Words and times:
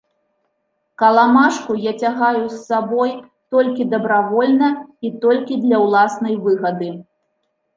Каламажку 1.01 1.75
я 1.83 1.93
цягаю 2.05 2.41
з 2.53 2.57
сабой 2.69 3.13
толькі 3.57 3.87
дабравольна 3.93 4.69
і 5.09 5.13
толькі 5.27 5.61
для 5.67 5.77
ўласнай 5.87 6.35
выгады. 6.49 6.89